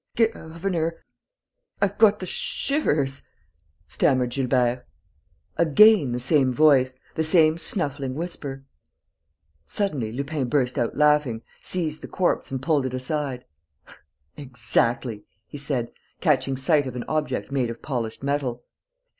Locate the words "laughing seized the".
10.97-12.07